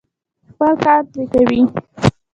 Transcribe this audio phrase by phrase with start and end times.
[0.51, 1.61] خپل کار پرې کوي.